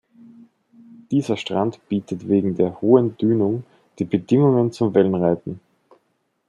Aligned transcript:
Dieser 1.11 1.37
Strand 1.37 1.79
bietet 1.87 2.27
wegen 2.27 2.55
der 2.55 2.81
hohen 2.81 3.15
Dünung 3.17 3.65
die 3.99 4.03
Bedingungen 4.05 4.71
zum 4.71 4.95
Wellenreiten. 4.95 5.59